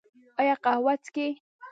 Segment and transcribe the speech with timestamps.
[0.39, 1.27] ایا قهوه څښئ؟